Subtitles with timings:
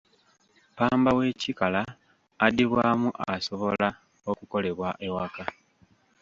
[0.71, 1.81] Ppamba w'ekikala
[2.45, 3.87] addibwamu asobola
[4.29, 5.43] okukolebwa ewaka.